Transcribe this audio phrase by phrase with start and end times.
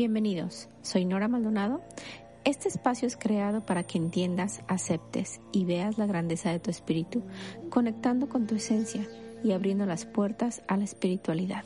[0.00, 1.82] Bienvenidos, soy Nora Maldonado.
[2.46, 7.22] Este espacio es creado para que entiendas, aceptes y veas la grandeza de tu espíritu,
[7.68, 9.06] conectando con tu esencia
[9.44, 11.64] y abriendo las puertas a la espiritualidad.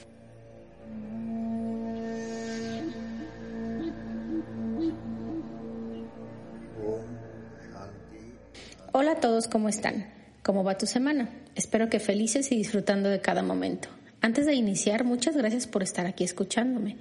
[8.91, 10.07] Hola a todos, ¿cómo están?
[10.43, 11.31] ¿Cómo va tu semana?
[11.55, 13.94] Espero que felices y disfrutando de cada momento.
[14.25, 16.97] Antes de iniciar, muchas gracias por estar aquí escuchándome.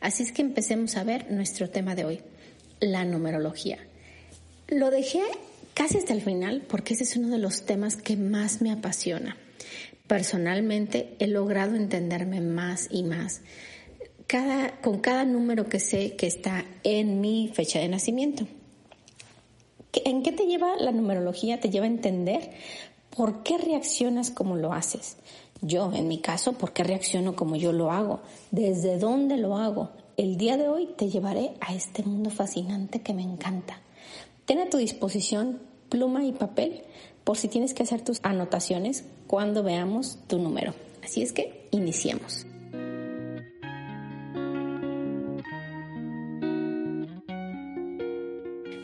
[0.00, 2.20] Así es que empecemos a ver nuestro tema de hoy,
[2.78, 3.78] la numerología.
[4.68, 5.20] Lo dejé
[5.74, 9.36] casi hasta el final porque ese es uno de los temas que más me apasiona.
[10.06, 13.40] Personalmente he logrado entenderme más y más
[14.28, 18.46] cada, con cada número que sé que está en mi fecha de nacimiento.
[20.04, 21.58] ¿En qué te lleva la numerología?
[21.58, 22.52] Te lleva a entender
[23.16, 25.16] por qué reaccionas como lo haces.
[25.62, 28.20] Yo, en mi caso, ¿por qué reacciono como yo lo hago?
[28.50, 29.90] ¿Desde dónde lo hago?
[30.16, 33.78] El día de hoy te llevaré a este mundo fascinante que me encanta.
[34.46, 36.82] Ten a tu disposición pluma y papel
[37.24, 40.72] por si tienes que hacer tus anotaciones cuando veamos tu número.
[41.04, 42.46] Así es que iniciemos.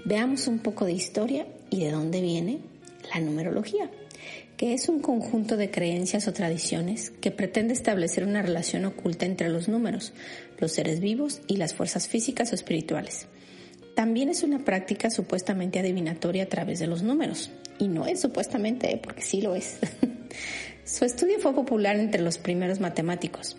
[0.05, 2.61] Veamos un poco de historia y de dónde viene
[3.15, 3.91] la numerología
[4.57, 9.49] que es un conjunto de creencias o tradiciones que pretende establecer una relación oculta entre
[9.49, 10.13] los números,
[10.59, 13.27] los seres vivos y las fuerzas físicas o espirituales.
[13.95, 17.51] También es una práctica supuestamente adivinatoria a través de los números.
[17.79, 19.79] Y no es supuestamente, porque sí lo es.
[20.85, 23.57] Su estudio fue popular entre los primeros matemáticos,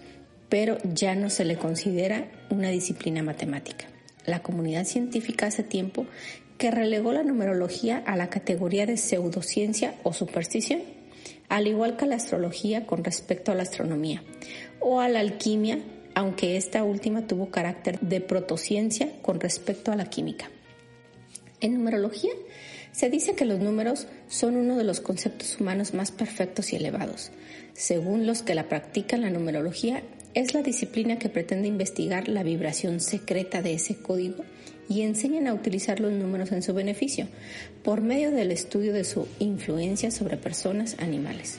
[0.50, 3.86] pero ya no se le considera una disciplina matemática.
[4.26, 6.06] La comunidad científica hace tiempo
[6.58, 10.82] que relegó la numerología a la categoría de pseudociencia o superstición,
[11.50, 14.24] al igual que la astrología con respecto a la astronomía,
[14.80, 15.80] o a la alquimia,
[16.16, 20.50] aunque esta última tuvo carácter de protociencia con respecto a la química.
[21.62, 22.32] En numerología
[22.92, 27.32] se dice que los números son uno de los conceptos humanos más perfectos y elevados.
[27.74, 30.02] Según los que la practican, la numerología
[30.38, 34.46] es la disciplina que pretende investigar la vibración secreta de ese código
[34.88, 37.28] y enseñan a utilizar los números en su beneficio
[37.84, 41.58] por medio del estudio de su influencia sobre personas, animales.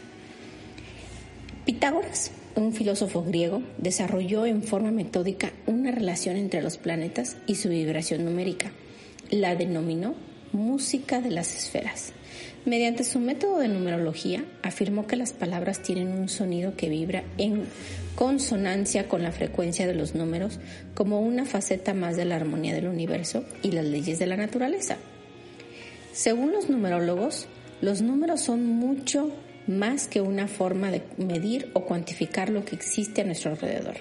[1.66, 7.70] Pitágoras, un filósofo griego, desarrolló en forma metódica una relación entre los planetas y su
[7.70, 8.70] vibración numérica.
[9.32, 10.14] La denominó
[10.52, 12.12] música de las esferas.
[12.68, 17.64] Mediante su método de numerología, afirmó que las palabras tienen un sonido que vibra en
[18.14, 20.60] consonancia con la frecuencia de los números
[20.92, 24.98] como una faceta más de la armonía del universo y las leyes de la naturaleza.
[26.12, 27.46] Según los numerólogos,
[27.80, 29.32] los números son mucho
[29.66, 33.96] más que una forma de medir o cuantificar lo que existe a nuestro alrededor.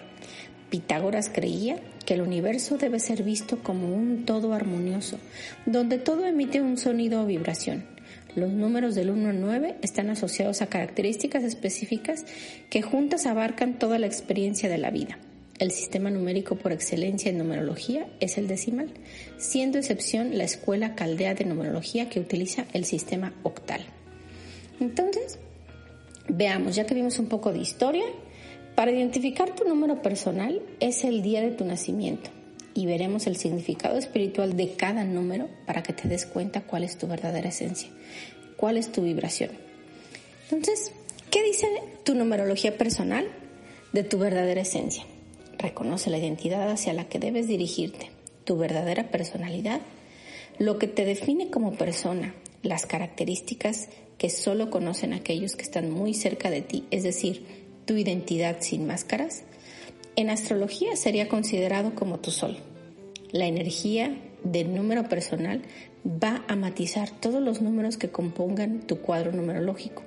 [0.69, 5.19] Pitágoras creía que el universo debe ser visto como un todo armonioso,
[5.66, 7.95] donde todo emite un sonido o vibración.
[8.38, 12.24] Los números del 1 al 9 están asociados a características específicas
[12.70, 15.18] que juntas abarcan toda la experiencia de la vida.
[15.58, 18.92] El sistema numérico por excelencia en numerología es el decimal,
[19.38, 23.81] siendo excepción la escuela caldea de numerología que utiliza el sistema octal.
[24.80, 25.40] Entonces,
[26.30, 28.06] veamos, ya que vimos un poco de historia,
[28.75, 32.37] para identificar tu número personal es el día de tu nacimiento
[32.77, 36.99] y veremos el significado espiritual de cada número para que te des cuenta cuál es
[36.99, 37.89] tu verdadera esencia,
[38.55, 39.49] cuál es tu vibración.
[40.51, 40.91] Entonces,
[41.31, 41.67] ¿qué dice
[42.03, 43.27] tu numerología personal
[43.93, 45.05] de tu verdadera esencia?
[45.57, 48.11] Reconoce la identidad hacia la que debes dirigirte,
[48.43, 49.81] tu verdadera personalidad,
[50.59, 53.89] lo que te define como persona, las características
[54.19, 57.44] que solo conocen aquellos que están muy cerca de ti, es decir,
[57.85, 59.45] tu identidad sin máscaras,
[60.17, 62.57] en astrología sería considerado como tu sol.
[63.31, 65.62] La energía del número personal
[66.06, 70.01] va a matizar todos los números que compongan tu cuadro numerológico.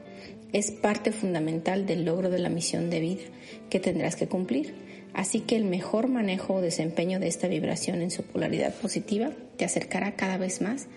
[0.53, 3.23] Es parte fundamental del logro de la misión de vida
[3.71, 4.75] que tendrás que cumplir.
[5.15, 9.65] Así que el mejor manejo o desempeño de esta vibración en su polaridad positiva te
[9.65, 10.89] acercará cada vez más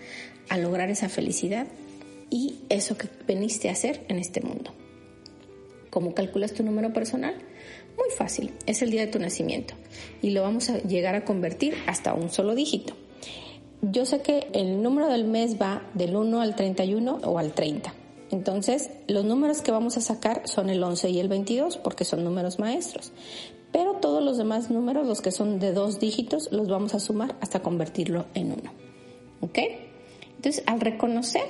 [0.48, 1.68] a lograr esa felicidad
[2.30, 4.72] y eso que veniste a hacer en este mundo.
[5.94, 7.36] ¿Cómo calculas tu número personal?
[7.96, 9.74] Muy fácil, es el día de tu nacimiento
[10.22, 12.94] y lo vamos a llegar a convertir hasta un solo dígito.
[13.80, 17.94] Yo sé que el número del mes va del 1 al 31 o al 30.
[18.32, 22.24] Entonces, los números que vamos a sacar son el 11 y el 22 porque son
[22.24, 23.12] números maestros.
[23.70, 27.36] Pero todos los demás números, los que son de dos dígitos, los vamos a sumar
[27.40, 28.72] hasta convertirlo en uno.
[30.36, 31.44] Entonces, al reconocer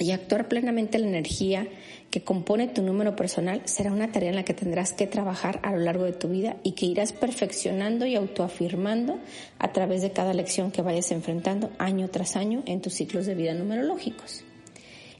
[0.00, 1.68] y actuar plenamente la energía
[2.10, 5.72] que compone tu número personal será una tarea en la que tendrás que trabajar a
[5.72, 9.18] lo largo de tu vida y que irás perfeccionando y autoafirmando
[9.58, 13.34] a través de cada lección que vayas enfrentando año tras año en tus ciclos de
[13.34, 14.42] vida numerológicos.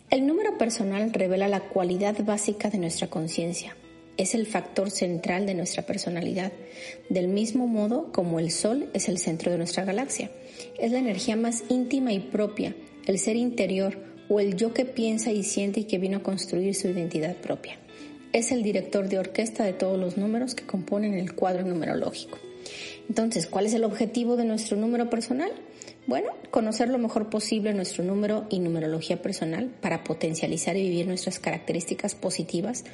[0.09, 3.77] El número personal revela la cualidad básica de nuestra conciencia.
[4.17, 6.53] Es el factor central de nuestra personalidad,
[7.09, 10.31] del mismo modo como el Sol es el centro de nuestra galaxia.
[10.79, 12.75] Es la energía más íntima y propia,
[13.06, 16.75] el ser interior, o el yo que piensa y siente y que vino a construir
[16.77, 17.77] su identidad propia.
[18.32, 22.38] Es el director de orquesta de todos los números que componen el cuadro numerológico.
[23.09, 25.50] Entonces, ¿cuál es el objetivo de nuestro número personal?
[26.06, 31.41] Bueno, conocer lo mejor posible nuestro número y numerología personal para potencializar y vivir nuestras
[31.41, 32.85] características positivas,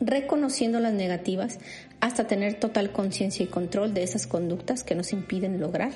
[0.00, 1.60] reconociendo las negativas
[2.00, 5.92] hasta tener total conciencia y control de esas conductas que nos impiden lograr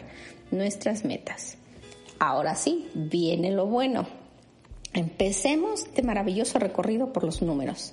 [0.52, 1.58] nuestras metas.
[2.20, 4.25] Ahora sí, viene lo bueno.
[4.92, 7.92] Empecemos este maravilloso recorrido por los números.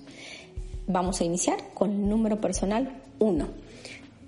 [0.88, 3.48] Vamos a iniciar con el número personal 1.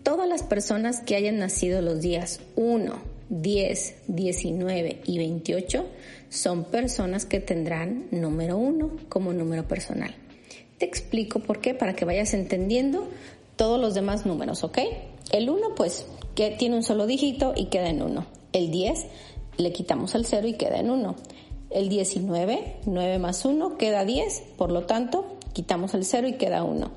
[0.03, 2.93] Todas las personas que hayan nacido los días 1,
[3.29, 5.85] 10, 19 y 28
[6.29, 10.15] son personas que tendrán número 1 como número personal.
[10.77, 13.07] Te explico por qué para que vayas entendiendo
[13.55, 14.79] todos los demás números, ¿ok?
[15.31, 18.25] El 1 pues que tiene un solo dígito y queda en 1.
[18.53, 19.05] El 10
[19.57, 21.15] le quitamos el 0 y queda en 1
[21.75, 26.63] el 19, 9 más 1 queda 10, por lo tanto, quitamos el 0 y queda
[26.63, 26.89] 1.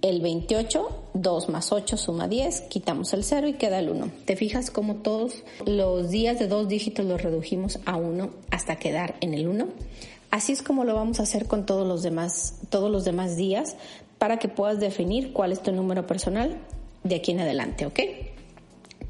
[0.00, 4.12] El 28, 2 más 8 suma 10, quitamos el 0 y queda el 1.
[4.24, 9.16] ¿Te fijas cómo todos los días de dos dígitos los redujimos a 1 hasta quedar
[9.20, 9.66] en el 1?
[10.30, 13.76] Así es como lo vamos a hacer con todos los demás, todos los demás días
[14.18, 16.58] para que puedas definir cuál es tu número personal
[17.02, 17.98] de aquí en adelante, ¿ok?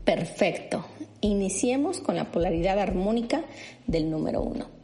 [0.07, 0.87] Perfecto.
[1.21, 3.45] Iniciemos con la polaridad armónica
[3.87, 4.82] del número 1.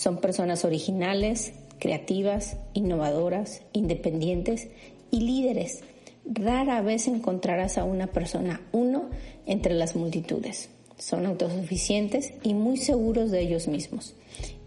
[0.00, 4.68] Son personas originales, creativas, innovadoras, independientes
[5.10, 5.80] y líderes.
[6.24, 9.10] Rara vez encontrarás a una persona uno
[9.44, 10.70] entre las multitudes.
[10.96, 14.14] Son autosuficientes y muy seguros de ellos mismos.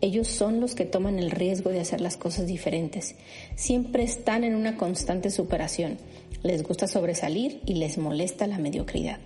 [0.01, 3.15] Ellos son los que toman el riesgo de hacer las cosas diferentes.
[3.55, 5.97] Siempre están en una constante superación.
[6.43, 9.17] Les gusta sobresalir y les molesta la mediocridad.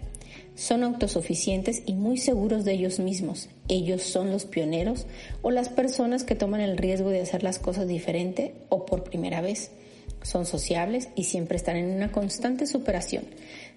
[0.58, 3.48] Son autosuficientes y muy seguros de ellos mismos.
[3.68, 5.06] Ellos son los pioneros
[5.44, 9.40] o las personas que toman el riesgo de hacer las cosas diferente o por primera
[9.40, 9.70] vez.
[10.24, 13.26] Son sociables y siempre están en una constante superación.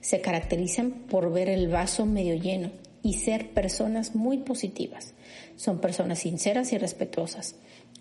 [0.01, 2.71] Se caracterizan por ver el vaso medio lleno
[3.03, 5.13] y ser personas muy positivas.
[5.57, 7.57] Son personas sinceras y respetuosas.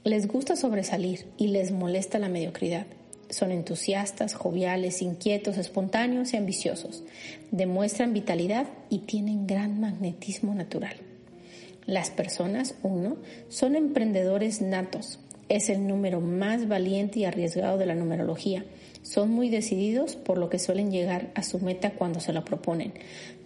[0.05, 2.87] Les gusta sobresalir y les molesta la mediocridad.
[3.29, 7.03] Son entusiastas, joviales, inquietos, espontáneos y ambiciosos.
[7.51, 10.95] Demuestran vitalidad y tienen gran magnetismo natural.
[11.85, 13.17] Las personas, uno,
[13.47, 15.19] son emprendedores natos.
[15.47, 18.65] Es el número más valiente y arriesgado de la numerología.
[19.01, 22.93] Son muy decididos por lo que suelen llegar a su meta cuando se lo proponen.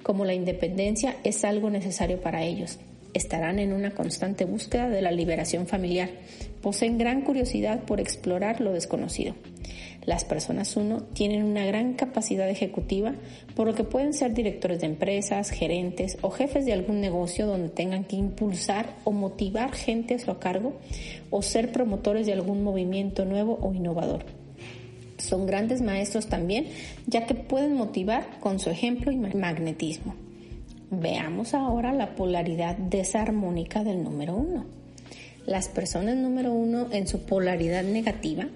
[0.01, 2.79] Como la independencia es algo necesario para ellos,
[3.13, 6.09] estarán en una constante búsqueda de la liberación familiar.
[6.61, 9.35] Poseen gran curiosidad por explorar lo desconocido.
[10.05, 13.13] Las personas uno tienen una gran capacidad ejecutiva,
[13.55, 17.69] por lo que pueden ser directores de empresas, gerentes o jefes de algún negocio donde
[17.69, 20.73] tengan que impulsar o motivar gente a su cargo
[21.29, 24.25] o ser promotores de algún movimiento nuevo o innovador.
[25.17, 26.67] Son grandes maestros también,
[27.07, 30.15] ya que pueden motivar con su ejemplo y magnetismo.
[30.91, 34.65] Veamos ahora la polaridad desarmónica del número uno.
[35.45, 38.47] Las personas número uno en su polaridad negativa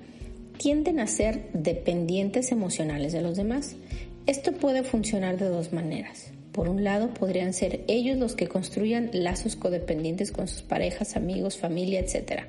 [0.58, 3.76] tienden a ser dependientes emocionales de los demás.
[4.26, 6.32] Esto puede funcionar de dos maneras.
[6.52, 11.58] Por un lado, podrían ser ellos los que construyan lazos codependientes con sus parejas, amigos,
[11.58, 12.46] familia, etc.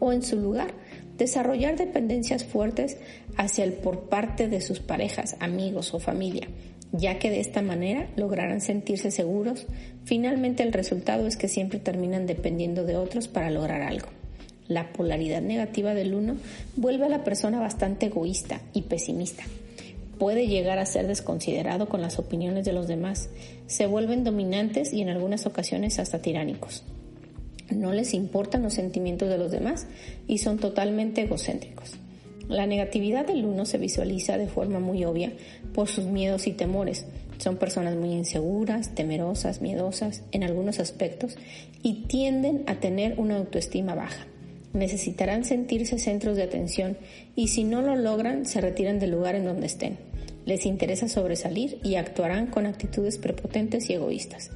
[0.00, 0.74] O en su lugar,
[1.16, 2.98] desarrollar dependencias fuertes
[3.36, 6.48] hacia el por parte de sus parejas, amigos o familia,
[6.92, 9.66] ya que de esta manera lograrán sentirse seguros.
[10.04, 14.08] Finalmente el resultado es que siempre terminan dependiendo de otros para lograr algo.
[14.68, 16.36] La polaridad negativa del uno
[16.74, 19.44] vuelve a la persona bastante egoísta y pesimista.
[20.18, 23.28] Puede llegar a ser desconsiderado con las opiniones de los demás.
[23.68, 26.82] Se vuelven dominantes y en algunas ocasiones hasta tiránicos.
[27.70, 29.86] No les importan los sentimientos de los demás
[30.26, 31.92] y son totalmente egocéntricos.
[32.48, 35.32] La negatividad del uno se visualiza de forma muy obvia
[35.74, 37.04] por sus miedos y temores.
[37.38, 41.36] Son personas muy inseguras, temerosas, miedosas en algunos aspectos
[41.82, 44.26] y tienden a tener una autoestima baja
[44.76, 46.96] necesitarán sentirse centros de atención
[47.34, 49.98] y si no lo logran se retiran del lugar en donde estén.
[50.44, 54.50] Les interesa sobresalir y actuarán con actitudes prepotentes y egoístas.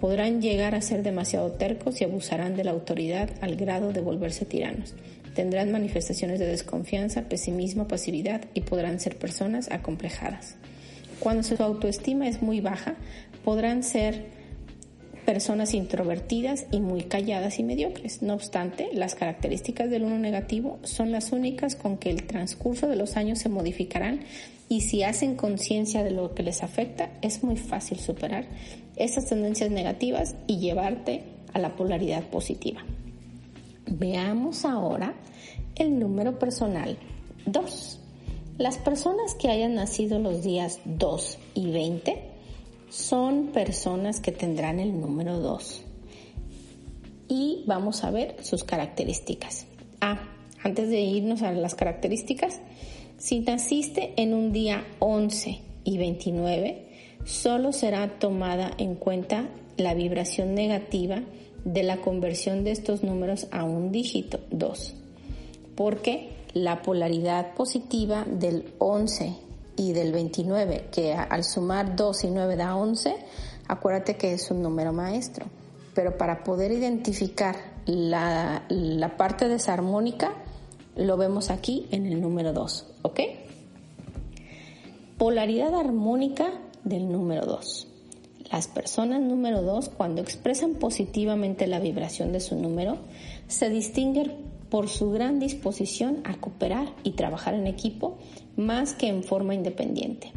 [0.00, 4.44] Podrán llegar a ser demasiado tercos y abusarán de la autoridad al grado de volverse
[4.44, 4.94] tiranos.
[5.34, 10.56] Tendrán manifestaciones de desconfianza, pesimismo, pasividad y podrán ser personas acomplejadas.
[11.20, 12.96] Cuando su autoestima es muy baja,
[13.44, 14.35] podrán ser
[15.26, 18.22] personas introvertidas y muy calladas y mediocres.
[18.22, 22.96] No obstante, las características del uno negativo son las únicas con que el transcurso de
[22.96, 24.20] los años se modificarán
[24.68, 28.46] y si hacen conciencia de lo que les afecta, es muy fácil superar
[28.94, 32.80] estas tendencias negativas y llevarte a la polaridad positiva.
[33.86, 35.14] Veamos ahora
[35.74, 36.96] el número personal
[37.46, 38.00] 2.
[38.58, 42.35] Las personas que hayan nacido los días 2 y 20
[42.88, 45.82] son personas que tendrán el número 2.
[47.28, 49.66] Y vamos a ver sus características.
[50.00, 50.20] Ah,
[50.62, 52.60] antes de irnos a las características,
[53.18, 56.86] si naciste en un día 11 y 29,
[57.24, 61.22] solo será tomada en cuenta la vibración negativa
[61.64, 64.94] de la conversión de estos números a un dígito 2,
[65.74, 69.45] porque la polaridad positiva del 11
[69.76, 73.16] y del 29, que al sumar 2 y 9 da 11,
[73.68, 75.46] acuérdate que es un número maestro.
[75.94, 77.56] Pero para poder identificar
[77.86, 80.32] la, la parte desarmónica,
[80.96, 83.20] lo vemos aquí en el número 2, ¿ok?
[85.18, 86.50] Polaridad armónica
[86.84, 87.88] del número 2.
[88.52, 92.98] Las personas número 2, cuando expresan positivamente la vibración de su número,
[93.48, 98.18] se distinguen por su gran disposición a cooperar y trabajar en equipo
[98.56, 100.32] más que en forma independiente.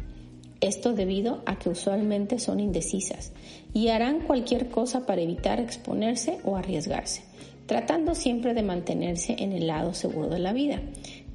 [0.60, 3.32] Esto debido a que usualmente son indecisas
[3.72, 7.22] y harán cualquier cosa para evitar exponerse o arriesgarse,
[7.66, 10.82] tratando siempre de mantenerse en el lado seguro de la vida.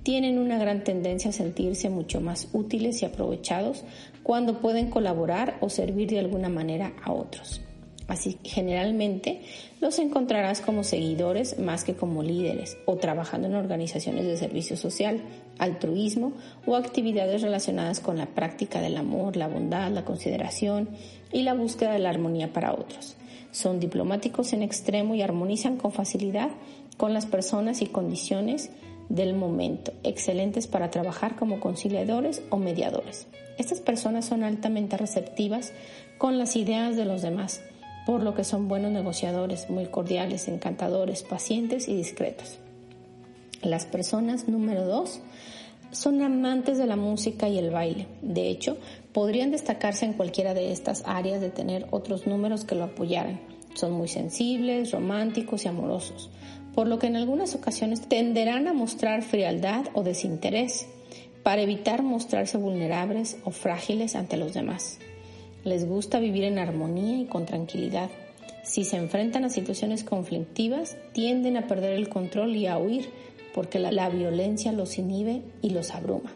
[0.03, 3.83] Tienen una gran tendencia a sentirse mucho más útiles y aprovechados
[4.21, 7.64] cuando pueden colaborar o servir de alguna manera a otros.
[8.07, 9.41] Así generalmente
[9.81, 15.21] los encontrarás como seguidores más que como líderes o trabajando en organizaciones de servicio social,
[15.57, 16.33] altruismo
[16.67, 20.89] o actividades relacionadas con la práctica del amor, la bondad, la consideración
[21.31, 23.15] y la búsqueda de la armonía para otros.
[23.51, 26.51] Son diplomáticos en extremo y armonizan con facilidad
[26.97, 28.69] con las personas y condiciones
[29.09, 33.27] del momento, excelentes para trabajar como conciliadores o mediadores.
[33.57, 35.74] Estas personas son altamente receptivas
[36.17, 37.62] con las ideas de los demás
[38.05, 42.59] por lo que son buenos negociadores, muy cordiales, encantadores, pacientes y discretos.
[43.62, 45.21] Las personas número dos
[45.91, 48.07] son amantes de la música y el baile.
[48.21, 48.77] De hecho,
[49.13, 53.39] podrían destacarse en cualquiera de estas áreas de tener otros números que lo apoyaran.
[53.74, 56.29] Son muy sensibles, románticos y amorosos,
[56.75, 60.88] por lo que en algunas ocasiones tenderán a mostrar frialdad o desinterés
[61.43, 65.00] para evitar mostrarse vulnerables o frágiles ante los demás.
[65.65, 68.12] Les gusta vivir en armonía y con tranquilidad.
[68.63, 73.10] Si se enfrentan a situaciones conflictivas, tienden a perder el control y a huir
[73.51, 76.31] porque la, violencia los inhibe y los abruma.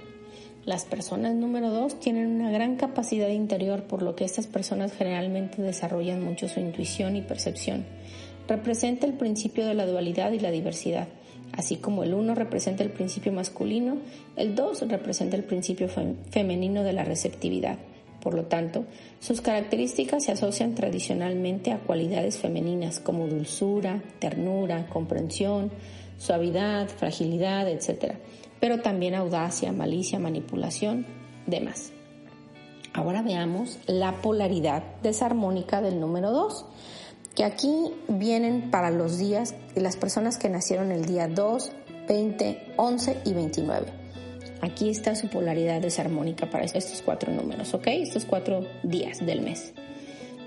[0.65, 5.62] Las personas número dos tienen una gran capacidad interior por lo que estas personas generalmente
[5.62, 7.86] desarrollan mucho su intuición y percepción.
[8.48, 11.07] Representa el principio de la dualidad y la diversidad.
[11.51, 13.98] Así como el uno representa el principio masculino,
[14.36, 15.88] el dos representa el principio
[16.31, 17.77] femenino de la receptividad.
[18.21, 18.86] Por lo tanto,
[19.19, 25.71] sus características se asocian tradicionalmente a cualidades femeninas como dulzura, ternura, comprensión,
[26.17, 28.15] suavidad, fragilidad, etc.
[28.61, 31.05] Pero también audacia, malicia, manipulación,
[31.47, 31.91] demás.
[32.93, 36.65] Ahora veamos la polaridad desarmónica del número 2,
[37.35, 41.71] que aquí vienen para los días y las personas que nacieron el día 2,
[42.07, 43.98] 20, 11 y 29.
[44.61, 47.87] Aquí está su polaridad desarmónica para estos cuatro números, ¿ok?
[47.87, 49.73] Estos cuatro días del mes.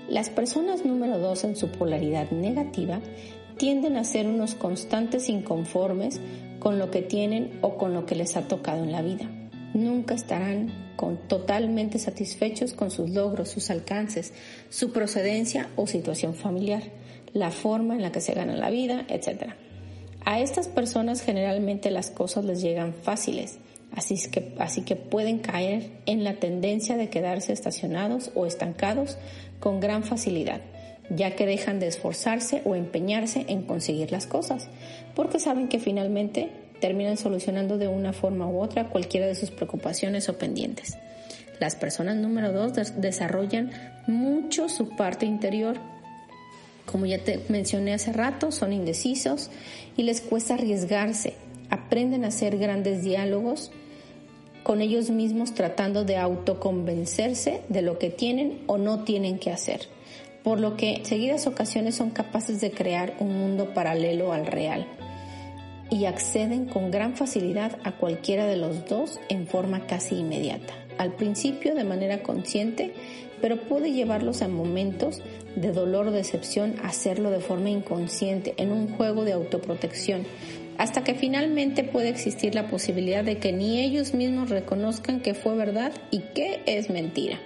[0.07, 2.99] Las personas número dos en su polaridad negativa
[3.57, 6.19] tienden a ser unos constantes inconformes
[6.59, 9.29] con lo que tienen o con lo que les ha tocado en la vida.
[9.73, 14.33] Nunca estarán con, totalmente satisfechos con sus logros, sus alcances,
[14.69, 16.83] su procedencia o situación familiar,
[17.33, 19.53] la forma en la que se gana la vida, etc.
[20.23, 23.57] A estas personas generalmente las cosas les llegan fáciles
[23.95, 29.17] Así, que, así que pueden caer en la tendencia de quedarse estacionados o estancados
[29.59, 30.61] con gran facilidad,
[31.09, 34.67] ya que dejan de esforzarse o empeñarse en conseguir las cosas,
[35.15, 36.49] porque saben que finalmente
[36.81, 40.97] terminan solucionando de una forma u otra cualquiera de sus preocupaciones o pendientes.
[41.59, 43.71] Las personas número dos desarrollan
[44.07, 45.77] mucho su parte interior.
[46.85, 49.49] Como ya te mencioné hace rato, son indecisos
[49.95, 51.35] y les cuesta arriesgarse.
[51.69, 53.71] Aprenden a hacer grandes diálogos
[54.63, 59.81] con ellos mismos tratando de autoconvencerse de lo que tienen o no tienen que hacer,
[60.43, 64.87] por lo que en seguidas ocasiones son capaces de crear un mundo paralelo al real
[65.89, 70.73] y acceden con gran facilidad a cualquiera de los dos en forma casi inmediata.
[70.97, 72.93] Al principio de manera consciente,
[73.41, 75.21] pero puede llevarlos a momentos
[75.55, 80.25] de dolor o decepción a hacerlo de forma inconsciente en un juego de autoprotección,
[80.77, 85.55] hasta que finalmente puede existir la posibilidad de que ni ellos mismos reconozcan que fue
[85.55, 87.39] verdad y que es mentira.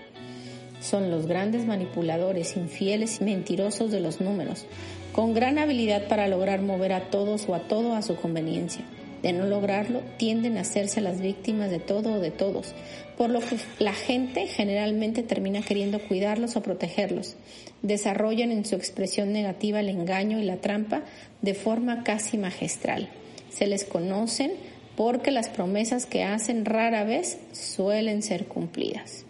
[0.80, 4.66] Son los grandes manipuladores, infieles y mentirosos de los números,
[5.12, 8.84] con gran habilidad para lograr mover a todos o a todo a su conveniencia.
[9.28, 12.74] De no lograrlo, tienden a hacerse las víctimas de todo o de todos,
[13.18, 17.36] por lo que la gente generalmente termina queriendo cuidarlos o protegerlos.
[17.82, 21.02] Desarrollan en su expresión negativa el engaño y la trampa
[21.42, 23.10] de forma casi magistral.
[23.50, 24.54] Se les conocen
[24.96, 29.26] porque las promesas que hacen rara vez suelen ser cumplidas.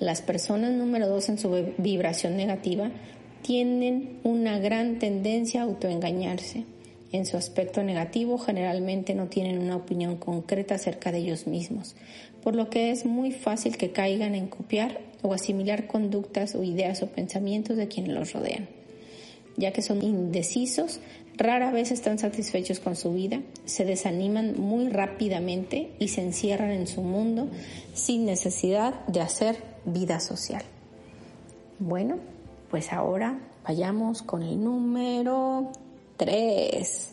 [0.00, 2.92] Las personas número dos en su vibración negativa
[3.42, 6.64] tienen una gran tendencia a autoengañarse.
[7.12, 11.94] En su aspecto negativo generalmente no tienen una opinión concreta acerca de ellos mismos,
[12.42, 17.02] por lo que es muy fácil que caigan en copiar o asimilar conductas o ideas
[17.02, 18.66] o pensamientos de quienes los rodean.
[19.58, 21.00] Ya que son indecisos,
[21.36, 26.86] rara vez están satisfechos con su vida, se desaniman muy rápidamente y se encierran en
[26.86, 27.48] su mundo
[27.92, 30.62] sin necesidad de hacer vida social.
[31.78, 32.16] Bueno,
[32.70, 35.72] pues ahora vayamos con el número
[36.16, 37.08] 3.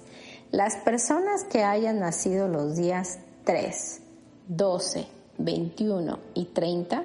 [0.51, 4.01] Las personas que hayan nacido los días 3,
[4.47, 5.05] 12,
[5.37, 7.03] 21 y 30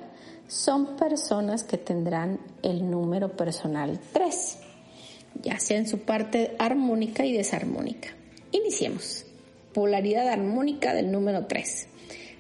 [0.49, 4.59] son personas que tendrán el número personal 3,
[5.43, 8.11] ya sea en su parte armónica y desarmónica.
[8.53, 9.27] Iniciemos.
[9.73, 11.89] Polaridad armónica del número 3.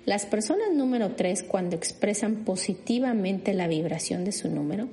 [0.07, 4.89] Las personas número 3 cuando expresan positivamente la vibración de su número,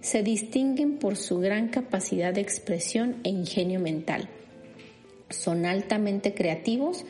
[0.00, 4.28] se distinguen por su gran capacidad de expresión e ingenio mental.
[5.28, 7.04] Son altamente creativos,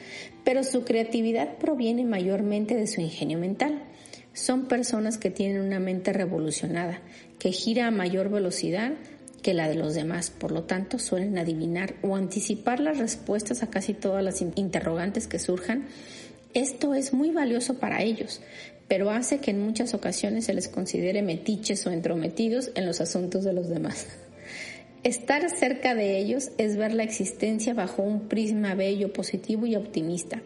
[0.44, 3.82] pero su creatividad proviene mayormente de su ingenio mental.
[4.34, 7.00] Son personas que tienen una mente revolucionada,
[7.38, 8.92] que gira a mayor velocidad
[9.42, 13.70] que la de los demás, por lo tanto suelen adivinar o anticipar las respuestas a
[13.70, 15.86] casi todas las interrogantes que surjan.
[16.52, 18.42] Esto es muy valioso para ellos,
[18.90, 23.44] pero hace que en muchas ocasiones se les considere metiches o entrometidos en los asuntos
[23.44, 24.08] de los demás.
[25.04, 30.42] Estar cerca de ellos es ver la existencia bajo un prisma bello, positivo y optimista.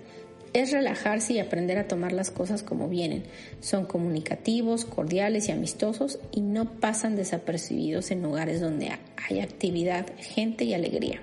[0.52, 3.24] Es relajarse y aprender a tomar las cosas como vienen.
[3.60, 8.90] Son comunicativos, cordiales y amistosos y no pasan desapercibidos en lugares donde
[9.26, 11.22] hay actividad, gente y alegría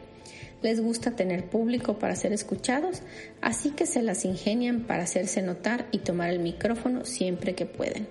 [0.61, 3.01] les gusta tener público para ser escuchados,
[3.41, 8.07] así que se las ingenian para hacerse notar y tomar el micrófono siempre que pueden.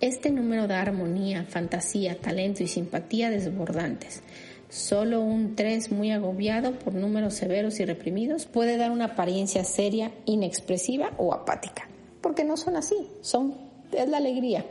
[0.00, 4.22] Este número da armonía, fantasía, talento y simpatía desbordantes.
[4.68, 10.12] Solo un 3 muy agobiado por números severos y reprimidos puede dar una apariencia seria,
[10.26, 11.88] inexpresiva o apática,
[12.20, 13.54] porque no son así, son
[13.92, 14.64] es la alegría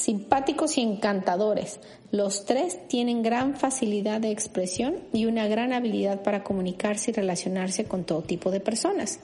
[0.00, 1.78] simpáticos y encantadores.
[2.10, 7.84] Los tres tienen gran facilidad de expresión y una gran habilidad para comunicarse y relacionarse
[7.84, 9.20] con todo tipo de personas.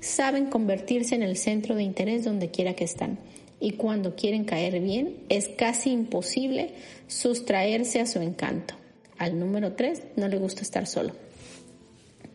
[0.00, 3.18] Saben convertirse en el centro de interés donde quiera que están.
[3.58, 6.74] Y cuando quieren caer bien, es casi imposible
[7.06, 8.74] sustraerse a su encanto.
[9.16, 11.14] Al número tres no le gusta estar solo.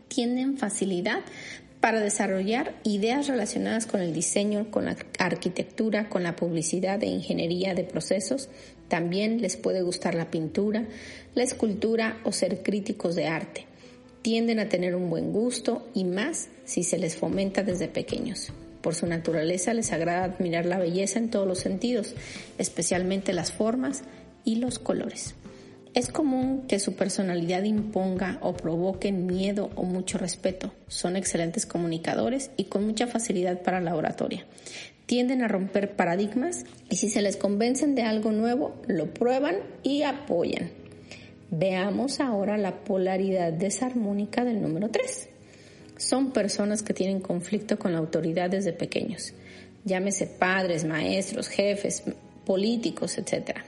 [0.08, 1.20] Tienen facilidad
[1.82, 7.74] para desarrollar ideas relacionadas con el diseño, con la arquitectura, con la publicidad e ingeniería
[7.74, 8.48] de procesos.
[8.86, 10.84] También les puede gustar la pintura,
[11.34, 13.66] la escultura o ser críticos de arte.
[14.22, 18.52] Tienden a tener un buen gusto y más si se les fomenta desde pequeños.
[18.80, 22.14] Por su naturaleza les agrada admirar la belleza en todos los sentidos,
[22.58, 24.04] especialmente las formas
[24.44, 25.34] y los colores.
[25.94, 30.72] Es común que su personalidad imponga o provoque miedo o mucho respeto.
[30.88, 34.46] Son excelentes comunicadores y con mucha facilidad para la oratoria.
[35.04, 40.02] Tienden a romper paradigmas y si se les convencen de algo nuevo, lo prueban y
[40.04, 40.70] apoyan.
[41.50, 45.28] Veamos ahora la polaridad desarmónica del número 3.
[45.98, 49.34] Son personas que tienen conflicto con la autoridad desde pequeños.
[49.84, 52.02] Llámese padres, maestros, jefes,
[52.46, 53.66] políticos, etcétera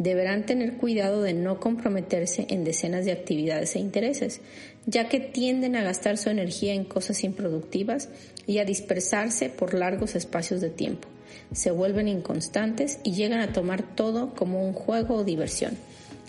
[0.00, 4.40] deberán tener cuidado de no comprometerse en decenas de actividades e intereses,
[4.86, 8.08] ya que tienden a gastar su energía en cosas improductivas
[8.46, 11.06] y a dispersarse por largos espacios de tiempo.
[11.52, 15.76] Se vuelven inconstantes y llegan a tomar todo como un juego o diversión.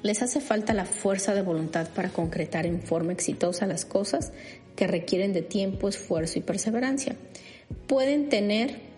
[0.04, 4.34] Les hace falta la fuerza de voluntad para concretar en forma exitosa las cosas
[4.76, 7.16] que requieren de tiempo, esfuerzo y perseverancia.
[7.88, 8.92] pueden tener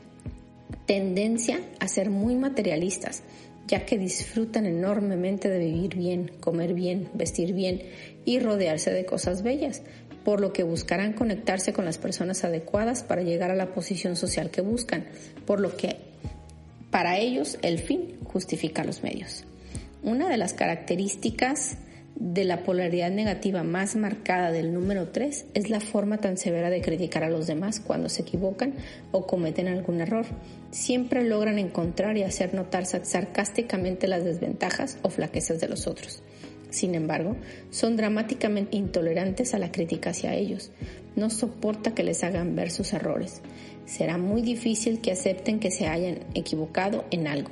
[0.88, 3.21] tendencia a ser muy materialistas,
[3.67, 7.82] ya que disfrutan enormemente de vivir bien, comer bien, vestir bien
[8.26, 9.82] y rodearse de cosas bellas,
[10.23, 14.49] por lo que buscarán conectarse con las personas adecuadas para llegar a la posición social
[14.49, 15.06] que buscan,
[15.45, 15.97] por lo que
[16.91, 19.45] para ellos el fin justifica los medios.
[20.04, 21.78] Una de las características
[22.15, 26.82] de la polaridad negativa más marcada del número 3 es la forma tan severa de
[26.82, 28.76] criticar a los demás cuando se equivocan
[29.12, 30.26] o cometen algún error.
[30.71, 36.21] Siempre logran encontrar y hacer notar sarcásticamente las desventajas o flaquezas de los otros.
[36.69, 37.36] Sin embargo,
[37.69, 40.71] son dramáticamente intolerantes a la crítica hacia ellos.
[41.15, 43.41] No soporta que les hagan ver sus errores.
[43.86, 47.49] Será muy difícil que acepten que se hayan equivocado en algo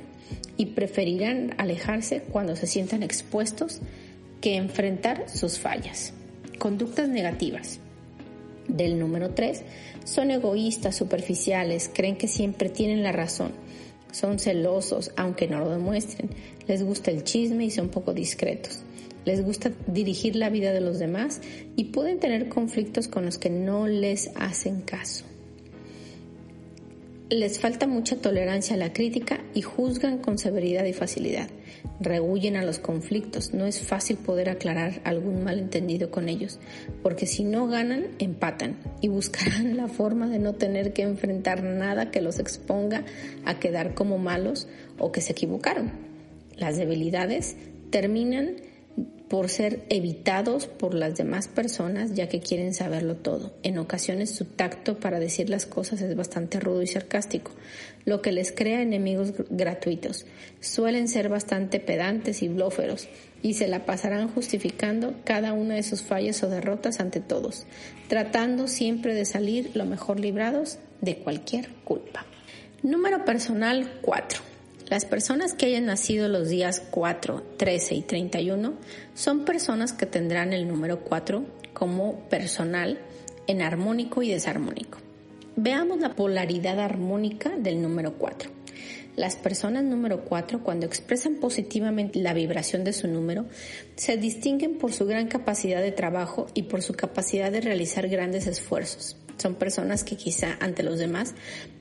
[0.56, 3.80] y preferirán alejarse cuando se sientan expuestos
[4.42, 6.12] que enfrentar sus fallas.
[6.58, 7.78] Conductas negativas.
[8.68, 9.62] Del número 3,
[10.04, 13.52] son egoístas, superficiales, creen que siempre tienen la razón.
[14.10, 16.28] Son celosos, aunque no lo demuestren.
[16.68, 18.80] Les gusta el chisme y son poco discretos.
[19.24, 21.40] Les gusta dirigir la vida de los demás
[21.76, 25.24] y pueden tener conflictos con los que no les hacen caso
[27.34, 31.48] les falta mucha tolerancia a la crítica y juzgan con severidad y facilidad.
[32.00, 33.54] Rehuyen a los conflictos.
[33.54, 36.58] No es fácil poder aclarar algún malentendido con ellos,
[37.02, 42.10] porque si no ganan, empatan y buscarán la forma de no tener que enfrentar nada
[42.10, 43.04] que los exponga
[43.44, 44.68] a quedar como malos
[44.98, 45.90] o que se equivocaron.
[46.56, 47.56] Las debilidades
[47.90, 48.56] terminan
[49.32, 53.54] por ser evitados por las demás personas ya que quieren saberlo todo.
[53.62, 57.50] En ocasiones su tacto para decir las cosas es bastante rudo y sarcástico,
[58.04, 60.26] lo que les crea enemigos gratuitos.
[60.60, 63.08] Suelen ser bastante pedantes y blóferos
[63.40, 67.64] y se la pasarán justificando cada una de sus fallas o derrotas ante todos,
[68.08, 72.26] tratando siempre de salir lo mejor librados de cualquier culpa.
[72.82, 74.51] Número personal 4.
[74.92, 78.74] Las personas que hayan nacido los días 4, 13 y 31
[79.14, 83.00] son personas que tendrán el número 4 como personal
[83.46, 84.98] en armónico y desarmónico.
[85.56, 88.50] Veamos la polaridad armónica del número 4.
[89.16, 93.46] Las personas número 4, cuando expresan positivamente la vibración de su número,
[93.96, 98.46] se distinguen por su gran capacidad de trabajo y por su capacidad de realizar grandes
[98.46, 99.16] esfuerzos.
[99.38, 101.34] Son personas que quizá ante los demás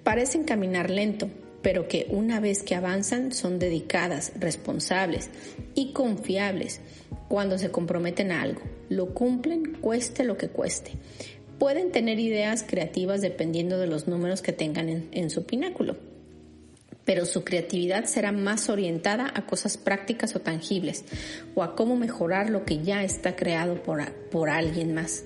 [0.06, 1.30] parecen caminar lento,
[1.62, 5.30] pero que una vez que avanzan son dedicadas, responsables
[5.76, 6.82] y confiables
[7.28, 8.62] cuando se comprometen a algo.
[8.89, 10.91] Lo cumplen cueste lo que cueste.
[11.60, 15.95] Pueden tener ideas creativas dependiendo de los números que tengan en, su pináculo,
[17.06, 21.06] pero su creatividad será más orientada a cosas prácticas o tangibles
[21.54, 25.24] o a cómo mejorar lo que ya está creado por, por alguien más.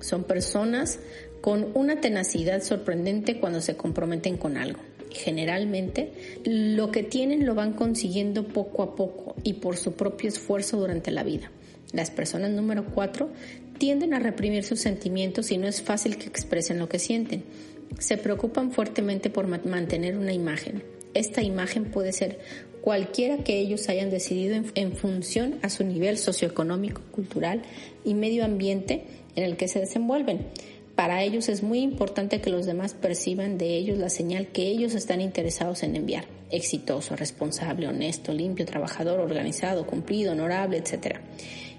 [0.00, 1.00] Son personas
[1.42, 4.80] con una tenacidad sorprendente cuando se comprometen con algo
[5.14, 6.12] generalmente
[6.44, 11.10] lo que tienen lo van consiguiendo poco a poco y por su propio esfuerzo durante
[11.10, 11.50] la vida.
[11.92, 13.30] Las personas número cuatro
[13.78, 17.44] tienden a reprimir sus sentimientos y no es fácil que expresen lo que sienten.
[17.98, 20.82] Se preocupan fuertemente por mantener una imagen.
[21.14, 22.40] Esta imagen puede ser
[22.80, 27.62] cualquiera que ellos hayan decidido en, en función a su nivel socioeconómico, cultural
[28.04, 29.04] y medio ambiente
[29.36, 30.46] en el que se desenvuelven.
[30.94, 34.94] Para ellos es muy importante que los demás perciban de ellos la señal que ellos
[34.94, 36.26] están interesados en enviar.
[36.50, 41.16] Exitoso, responsable, honesto, limpio, trabajador, organizado, cumplido, honorable, etc.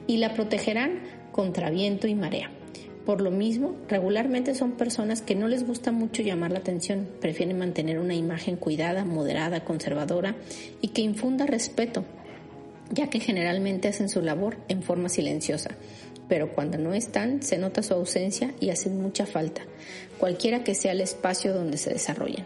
[0.05, 0.99] Y la protegerán
[1.31, 2.51] contra viento y marea.
[3.05, 7.57] Por lo mismo, regularmente son personas que no les gusta mucho llamar la atención, prefieren
[7.57, 10.35] mantener una imagen cuidada, moderada, conservadora
[10.81, 12.03] y que infunda respeto,
[12.91, 15.77] ya que generalmente hacen su labor en forma silenciosa
[16.27, 19.61] pero cuando no están se nota su ausencia y hacen mucha falta,
[20.19, 22.45] cualquiera que sea el espacio donde se desarrollan.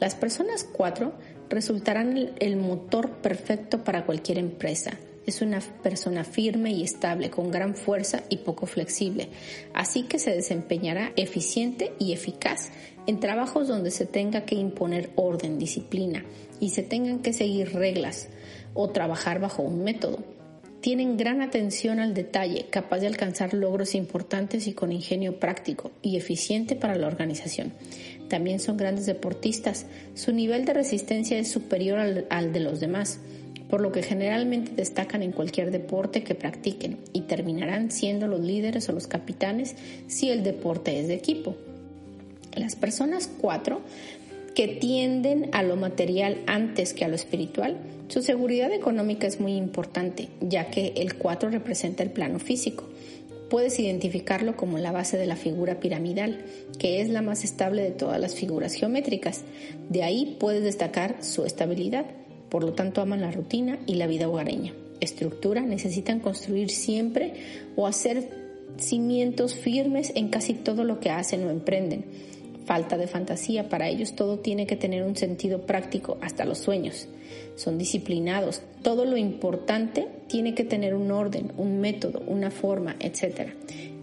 [0.00, 1.12] Las personas cuatro
[1.48, 4.98] resultarán el motor perfecto para cualquier empresa.
[5.26, 9.28] Es una persona firme y estable, con gran fuerza y poco flexible,
[9.72, 12.70] así que se desempeñará eficiente y eficaz
[13.06, 16.24] en trabajos donde se tenga que imponer orden, disciplina
[16.58, 18.28] y se tengan que seguir reglas
[18.74, 20.18] o trabajar bajo un método
[20.82, 26.16] tienen gran atención al detalle, capaz de alcanzar logros importantes y con ingenio práctico y
[26.16, 27.72] eficiente para la organización.
[28.28, 29.86] También son grandes deportistas.
[30.14, 33.20] Su nivel de resistencia es superior al, de los demás,
[33.70, 38.88] por lo que generalmente destacan en cualquier deporte que practiquen y terminarán siendo los líderes
[38.88, 39.76] o los capitanes
[40.08, 41.56] si el deporte es de equipo.
[42.56, 43.82] Las personas cuatro
[44.54, 49.54] que tienden a lo material antes que a lo espiritual, su seguridad económica es muy
[49.54, 52.84] importante, ya que el 4 representa el plano físico.
[53.48, 56.42] puedes identificarlo como la base de la figura piramidal,
[56.78, 59.42] que es la más estable de todas las figuras geométricas.
[59.90, 62.06] De ahí puedes destacar su estabilidad.
[62.48, 64.72] Por lo tanto, aman la rutina y la vida hogareña.
[65.00, 67.34] Estructura necesitan construir siempre
[67.76, 68.30] o hacer
[68.78, 72.06] cimientos firmes en casi todo lo que hacen o emprenden
[72.64, 73.68] falta de fantasía.
[73.68, 77.08] Para ellos todo tiene que tener un sentido práctico, hasta los sueños.
[77.56, 78.62] Son disciplinados.
[78.82, 83.50] Todo lo importante tiene que tener un orden, un método, una forma, etc.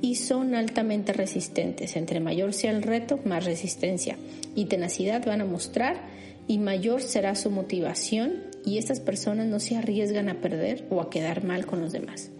[0.01, 1.95] Y son altamente resistentes.
[1.95, 4.17] Entre mayor sea el reto, más resistencia
[4.55, 5.97] y tenacidad van a mostrar
[6.47, 11.09] y mayor será su motivación y estas personas no se arriesgan a perder o a
[11.09, 12.31] quedar mal con los demás.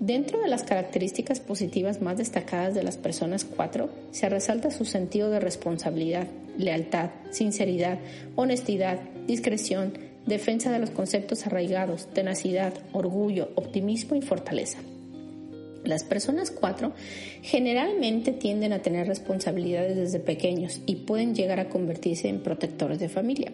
[0.00, 5.30] Dentro de las características positivas más destacadas de las personas 4 se resalta su sentido
[5.30, 6.28] de responsabilidad,
[6.58, 7.98] lealtad, sinceridad,
[8.34, 9.94] honestidad, discreción,
[10.26, 14.78] defensa de los conceptos arraigados, tenacidad, orgullo, optimismo y fortaleza.
[15.82, 16.92] Las personas 4
[17.42, 23.08] generalmente tienden a tener responsabilidades desde pequeños y pueden llegar a convertirse en protectores de
[23.08, 23.52] familia.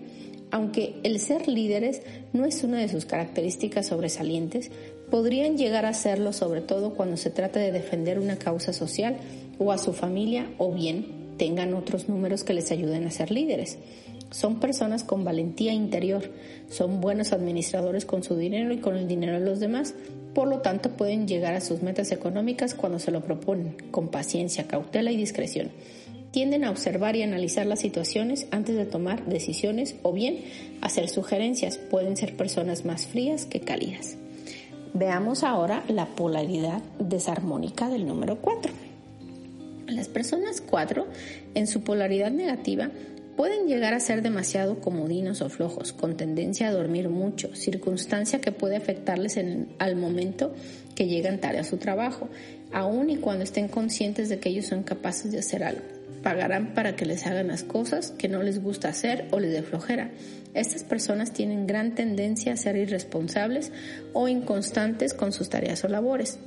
[0.51, 2.03] Aunque el ser líderes
[2.33, 4.71] no es una de sus características sobresalientes,
[5.13, 9.19] podrían llegar a serlo sobre todo cuando se trata de defender una causa social
[9.59, 13.77] o a su familia o bien tengan otros números que les ayuden a ser líderes.
[14.31, 16.31] Son personas con valentía interior,
[16.71, 19.95] son buenos administradores con su dinero y con el dinero de los demás,
[20.33, 24.67] por lo tanto pueden llegar a sus metas económicas cuando se lo proponen, con paciencia,
[24.67, 25.73] cautela y discreción.
[26.31, 30.39] Tienden a observar y analizar las situaciones antes de tomar decisiones o bien
[30.81, 31.77] hacer sugerencias.
[31.77, 34.17] Pueden ser personas más frías que cálidas.
[34.95, 38.73] Veamos ahora la polaridad desarmónica del número 4.
[39.87, 41.07] Las personas 4,
[41.55, 42.91] en su polaridad negativa,
[43.37, 48.53] pueden llegar a ser demasiado comodinos o flojos, con tendencia a dormir mucho, circunstancia que
[48.53, 50.53] puede afectarles en, al momento
[50.95, 52.29] que llegan tarde a su trabajo,
[52.71, 56.02] aun y cuando estén conscientes de que ellos son capaces de hacer algo.
[56.23, 59.63] Pagarán para que les hagan las cosas que no les gusta hacer o les dé
[59.63, 60.11] flojera.
[60.55, 63.73] Estas personas tienen gran tendencia a ser irresponsables
[64.13, 66.39] o inconstantes con sus tareas o labores.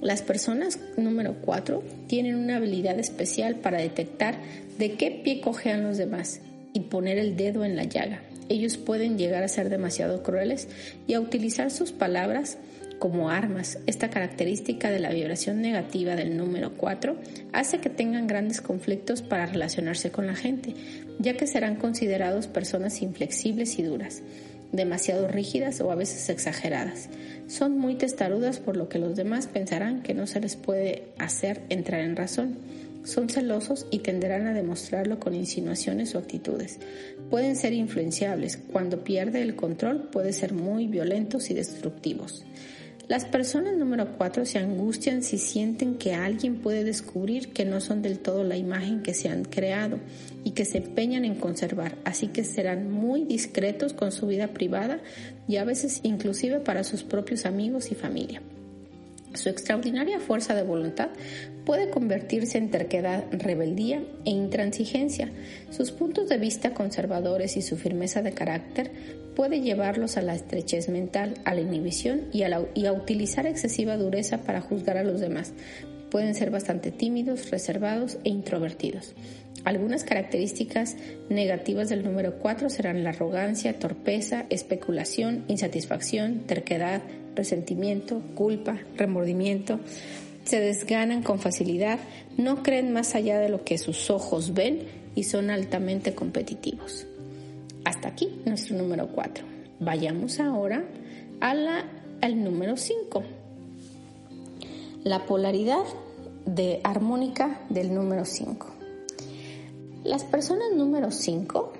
[0.00, 4.36] Las personas número 4 tienen una habilidad especial para detectar
[4.78, 6.40] de qué pie cojean los demás
[6.72, 8.22] y poner el dedo en la llaga.
[8.48, 10.68] Ellos pueden llegar a ser demasiado crueles
[11.06, 12.58] y a utilizar sus palabras
[13.02, 13.80] como armas.
[13.88, 17.16] Esta característica de la vibración negativa del número 4
[17.52, 20.76] hace que tengan grandes conflictos para relacionarse con la gente,
[21.18, 24.22] ya que serán considerados personas inflexibles y duras,
[24.70, 27.08] demasiado rígidas o a veces exageradas.
[27.48, 31.60] Son muy testarudas por lo que los demás pensarán que no se les puede hacer
[31.70, 32.56] entrar en razón.
[33.02, 36.78] Son celosos y tenderán a demostrarlo con insinuaciones o actitudes.
[37.30, 38.58] Pueden ser influenciables.
[38.70, 42.44] Cuando pierde el control puede ser muy violentos y destructivos.
[43.08, 48.00] Las personas número 4 se angustian si sienten que alguien puede descubrir que no son
[48.00, 49.98] del todo la imagen que se han creado
[50.44, 55.00] y que se empeñan en conservar, así que serán muy discretos con su vida privada
[55.48, 58.40] y a veces inclusive para sus propios amigos y familia.
[59.34, 61.08] Su extraordinaria fuerza de voluntad
[61.64, 65.30] puede convertirse en terquedad, rebeldía e intransigencia.
[65.70, 68.90] Sus puntos de vista conservadores y su firmeza de carácter
[69.34, 74.60] puede llevarlos a la estrechez mental, a la inhibición y a, utilizar excesiva dureza para
[74.60, 75.52] juzgar a los demás.
[76.10, 79.14] Pueden ser bastante tímidos, reservados e introvertidos.
[79.64, 80.96] Algunas características
[81.30, 87.02] negativas del número 4 serán la arrogancia, torpeza, especulación, insatisfacción, terquedad,
[87.34, 89.80] resentimiento, culpa, remordimiento,
[90.44, 92.00] se desganan con facilidad,
[92.36, 94.80] no creen más allá de lo que sus ojos ven
[95.14, 97.06] y son altamente competitivos.
[98.02, 99.44] Hasta aquí nuestro número 4.
[99.78, 100.82] Vayamos ahora
[101.40, 101.84] a la,
[102.20, 103.22] al número 5.
[105.04, 105.84] La polaridad
[106.44, 108.66] de armónica del número 5.
[110.02, 111.72] Las personas número 5,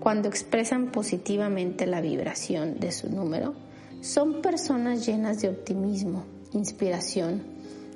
[0.00, 3.54] cuando expresan positivamente la vibración de su número,
[4.00, 7.40] son personas llenas de optimismo, inspiración,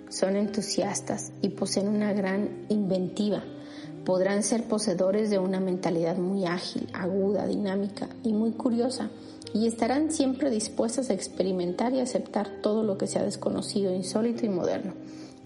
[0.08, 3.42] son entusiastas y poseen una gran inventiva.
[4.06, 9.10] Podrán ser poseedores de una mentalidad muy ágil, aguda, dinámica y muy curiosa
[9.52, 14.48] y estarán siempre dispuestas a experimentar y aceptar todo lo que sea desconocido, insólito y
[14.48, 14.94] moderno.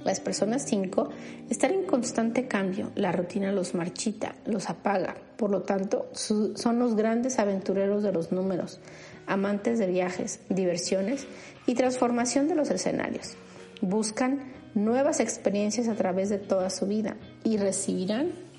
[0.04, 1.08] Las personas 5
[1.48, 6.96] están en constante cambio, la rutina los marchita, los apaga, por lo tanto son los
[6.96, 8.78] grandes aventureros de los números,
[9.26, 11.26] amantes de viajes, diversiones
[11.66, 13.36] y transformación de los escenarios.
[13.80, 18.49] Buscan nuevas experiencias a través de toda su vida y recibirán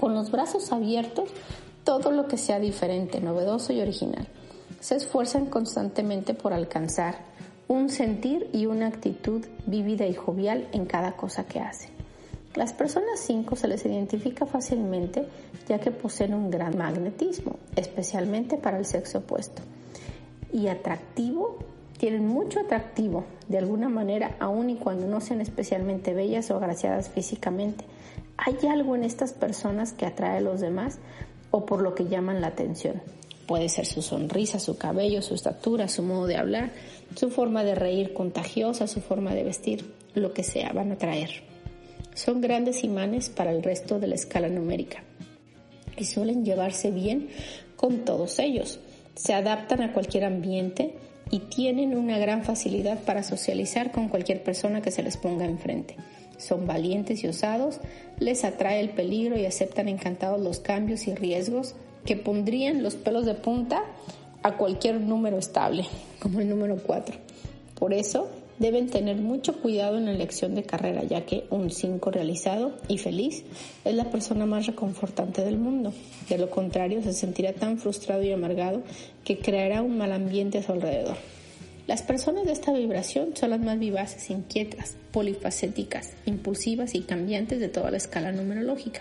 [0.00, 1.28] con los brazos abiertos
[1.84, 4.26] todo lo que sea diferente, novedoso y original.
[4.80, 7.18] Se esfuerzan constantemente por alcanzar
[7.68, 11.90] un sentir y una actitud vívida y jovial en cada cosa que hacen.
[12.54, 15.26] Las personas 5 se les identifica fácilmente
[15.68, 19.60] ya que poseen un gran magnetismo, especialmente para el sexo opuesto.
[20.50, 21.58] Y atractivo,
[21.98, 27.10] tienen mucho atractivo, de alguna manera, aun y cuando no sean especialmente bellas o agraciadas
[27.10, 27.84] físicamente.
[28.42, 30.98] Hay algo en estas personas que atrae a los demás
[31.50, 33.02] o por lo que llaman la atención.
[33.46, 36.70] Puede ser su sonrisa, su cabello, su estatura, su modo de hablar,
[37.16, 41.42] su forma de reír contagiosa, su forma de vestir, lo que sea, van a atraer.
[42.14, 45.02] Son grandes imanes para el resto de la escala numérica
[45.98, 47.28] y suelen llevarse bien
[47.76, 48.80] con todos ellos.
[49.16, 50.94] Se adaptan a cualquier ambiente
[51.30, 55.96] y tienen una gran facilidad para socializar con cualquier persona que se les ponga enfrente.
[56.40, 57.80] Son valientes y osados,
[58.18, 61.74] les atrae el peligro y aceptan encantados los cambios y riesgos
[62.04, 63.84] que pondrían los pelos de punta
[64.42, 65.84] a cualquier número estable,
[66.18, 67.16] como el número 4.
[67.78, 72.10] Por eso deben tener mucho cuidado en la elección de carrera, ya que un 5
[72.10, 73.42] realizado y feliz
[73.84, 75.92] es la persona más reconfortante del mundo.
[76.28, 78.82] De lo contrario, se sentirá tan frustrado y amargado
[79.24, 81.16] que creará un mal ambiente a su alrededor.
[81.90, 87.68] Las personas de esta vibración son las más vivaces, inquietas, polifacéticas, impulsivas y cambiantes de
[87.68, 89.00] toda la escala numerológica.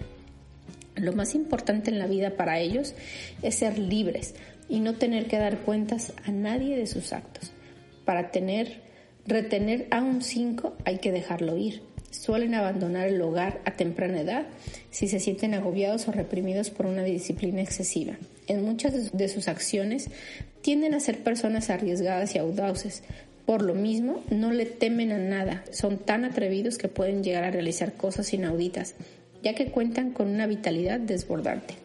[0.96, 2.96] Lo más importante en la vida para ellos
[3.44, 4.34] es ser libres
[4.70, 7.52] y no tener que dar cuentas a nadie de sus actos.
[8.06, 8.82] Para tener
[9.30, 11.84] Retener a un 5 hay que dejarlo ir.
[12.10, 14.48] Suelen abandonar el hogar a temprana edad
[14.90, 18.18] si se sienten agobiados o reprimidos por una disciplina excesiva.
[18.48, 20.10] En muchas de sus acciones
[20.62, 23.04] tienden a ser personas arriesgadas y audaces.
[23.46, 25.64] Por lo mismo, no le temen a nada.
[25.72, 28.96] Son tan atrevidos que pueden llegar a realizar cosas inauditas,
[29.42, 31.76] ya que cuentan con una vitalidad desbordante.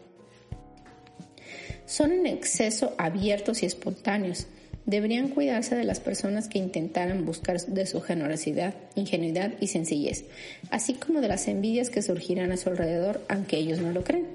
[1.87, 4.47] Son en exceso abiertos y espontáneos
[4.87, 10.25] Deberían cuidarse de las personas que intentaran buscar de su generosidad, ingenuidad y sencillez,
[10.71, 14.27] así como de las envidias que surgirán a su alrededor aunque ellos no lo creen.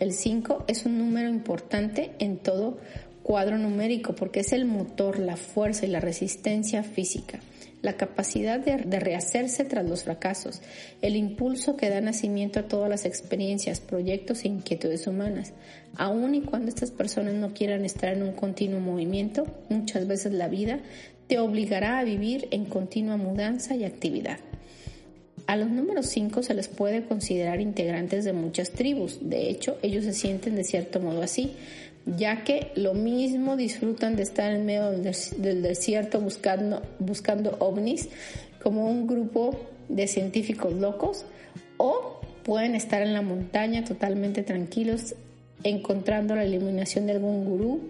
[0.00, 2.78] El 5 es un número importante en todo
[3.22, 7.40] cuadro numérico porque es el motor, la fuerza y la resistencia física
[7.82, 10.62] la capacidad de, rehacerse tras los fracasos,
[11.02, 15.52] el impulso que da nacimiento a todas las experiencias, proyectos e inquietudes humanas.
[15.96, 20.48] Aun y cuando estas personas no quieran estar en un continuo movimiento, muchas veces la
[20.48, 20.78] vida
[21.26, 24.38] te obligará a vivir en continua mudanza y actividad.
[25.48, 30.04] A los números 5 se les puede considerar integrantes de muchas tribus, de hecho ellos
[30.04, 31.54] se sienten de cierto modo así,
[32.06, 38.08] ya que lo mismo disfrutan de estar en medio del desierto buscando, buscando ovnis
[38.62, 41.24] como un grupo de científicos locos
[41.76, 45.14] o pueden estar en la montaña totalmente tranquilos
[45.64, 47.80] encontrando la iluminación de algún gurú,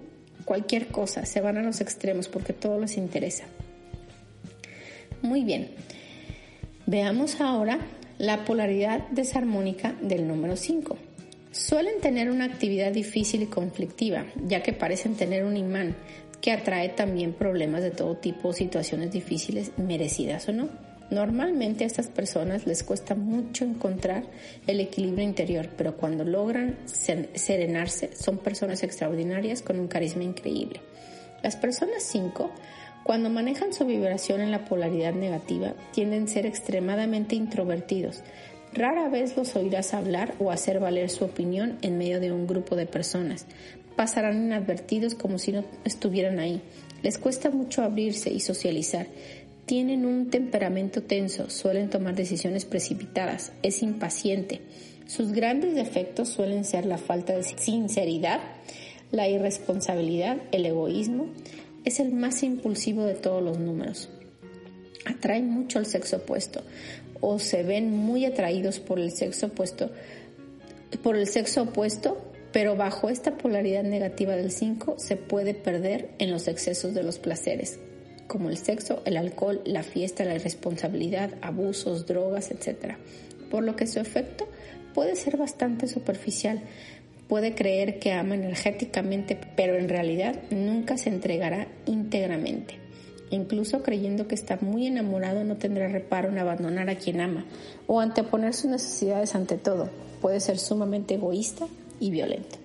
[0.45, 3.45] cualquier cosa, se van a los extremos porque todo les interesa.
[5.23, 5.71] Muy bien,
[6.87, 7.79] veamos ahora
[8.19, 10.97] la polaridad desarmónica del número 5.
[11.53, 15.95] Suelen tener una actividad difícil y conflictiva, ya que parecen tener un imán
[16.41, 20.71] que atrae también problemas de todo tipo situaciones difíciles, merecidas o no.
[21.11, 24.25] Normalmente a estas personas les cuesta mucho encontrar
[24.67, 30.81] el equilibrio interior, pero cuando logran serenarse son personas extraordinarias con un carisma increíble.
[31.43, 32.51] Las personas 5,
[33.03, 38.23] cuando manejan su vibración en la polaridad negativa, tienden a ser extremadamente introvertidos,
[38.75, 42.75] Rara vez los oirás hablar o hacer valer su opinión en medio de un grupo
[42.75, 43.45] de personas.
[43.97, 46.63] Pasarán inadvertidos como si no estuvieran ahí.
[47.03, 49.09] Les cuesta mucho abrirse y socializar.
[49.67, 54.63] Tienen un temperamento tenso, suelen tomar decisiones precipitadas, es impaciente.
[55.07, 58.41] Sus grandes defectos suelen ser la falta de sinceridad,
[59.11, 61.27] la irresponsabilidad, el egoísmo.
[61.85, 64.09] Es el más impulsivo de todos los números.
[65.05, 66.63] Atrae mucho al sexo opuesto
[67.23, 69.91] o se ven muy atraídos por el sexo opuesto,
[71.03, 72.21] por el sexo opuesto,
[72.53, 77.19] pero bajo esta polaridad negativa del 5 se puede perder en los excesos de los
[77.19, 77.79] placeres,
[78.27, 82.97] como el sexo, el alcohol, la fiesta, la irresponsabilidad, abusos, drogas, etc.
[83.51, 84.47] Por lo que su efecto
[84.93, 86.61] puede ser bastante superficial.
[87.29, 92.82] Puede creer que ama energéticamente, pero en realidad nunca se entregará íntegramente.
[93.33, 97.47] Incluso creyendo que está muy enamorado no tendrá reparo en abandonar a quien ama
[97.87, 99.89] o anteponer sus necesidades ante todo.
[100.21, 101.67] Puede ser sumamente egoísta
[101.99, 102.59] y violento.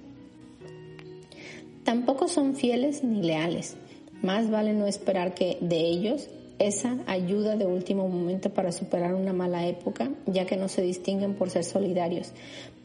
[1.85, 3.77] Tampoco son fieles ni leales.
[4.21, 6.27] Más vale no esperar que de ellos
[6.59, 11.35] esa ayuda de último momento para superar una mala época, ya que no se distinguen
[11.35, 12.33] por ser solidarios,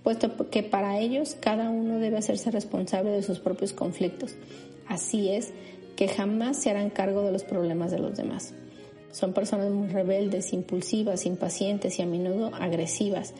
[0.04, 4.36] puesto que para ellos cada uno debe hacerse responsable de sus propios conflictos.
[4.86, 5.52] Así es
[6.02, 8.54] que jamás se harán cargo de los problemas de los demás.
[9.12, 13.34] Son personas muy rebeldes, impulsivas, impacientes y a menudo agresivas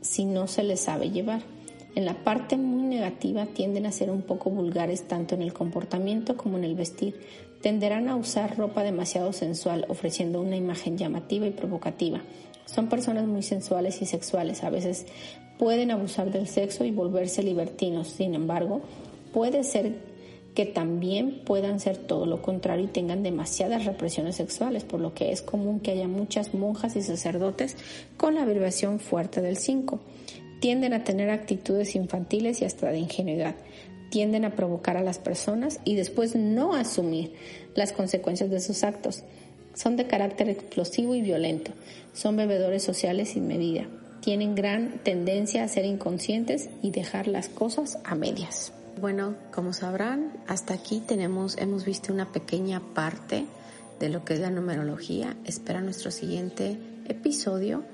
[0.00, 1.42] si no se les sabe llevar.
[1.96, 6.36] En la parte muy negativa tienden a ser un poco vulgares tanto en el comportamiento
[6.36, 7.18] como en el vestir.
[7.60, 12.22] Tenderán a usar ropa demasiado sensual, ofreciendo una imagen llamativa y provocativa.
[12.64, 14.62] Son personas muy sensuales y sexuales.
[14.62, 15.06] A veces
[15.58, 18.06] pueden abusar del sexo y volverse libertinos.
[18.06, 18.82] Sin embargo,
[19.32, 20.13] puede ser
[20.54, 25.32] que también puedan ser todo lo contrario y tengan demasiadas represiones sexuales, por lo que
[25.32, 27.76] es común que haya muchas monjas y sacerdotes
[28.16, 30.00] con la vibración fuerte del 5
[30.64, 33.54] tienden a tener actitudes infantiles y hasta de ingenuidad.
[34.08, 37.34] Tienden a provocar a las personas y después no asumir
[37.74, 39.24] las consecuencias de sus actos.
[39.74, 41.72] Son de carácter explosivo y violento.
[42.14, 43.84] Son bebedores sociales sin medida.
[44.22, 48.72] Tienen gran tendencia a ser inconscientes y dejar las cosas a medias.
[49.04, 53.44] Bueno, como sabrán, hasta aquí tenemos, hemos visto una pequeña parte
[54.00, 55.36] de lo que es la numerología.
[55.44, 57.84] Espera nuestro siguiente episodio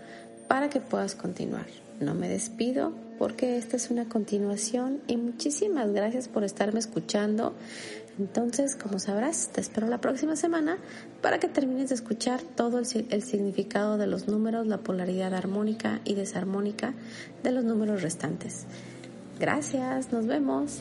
[0.46, 1.66] para que puedas continuar
[1.98, 7.54] no me despido porque esta es una continuación y muchísimas gracias por estarme escuchando.
[8.18, 10.78] Entonces, como sabrás, te espero la próxima semana
[11.20, 16.00] para que termines de escuchar todo el, el, significado de los números, la polaridad armónica
[16.04, 16.94] y desarmónica
[17.42, 18.64] de los números restantes.
[19.38, 20.80] Gracias, nos vemos.